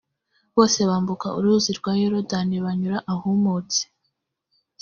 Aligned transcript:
bose 0.55 0.79
bambukaga 0.89 1.37
uruzi 1.39 1.71
rwa 1.79 1.93
yorodani 2.01 2.55
banyura 2.65 2.97
ahumutse 3.13 3.81